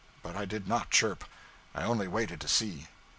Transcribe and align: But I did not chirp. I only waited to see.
But 0.23 0.35
I 0.35 0.45
did 0.45 0.67
not 0.67 0.89
chirp. 0.89 1.23
I 1.75 1.83
only 1.83 2.07
waited 2.07 2.41
to 2.41 2.47
see. 2.47 2.87